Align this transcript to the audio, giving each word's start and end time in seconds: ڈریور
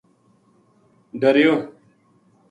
ڈریور 1.21 1.57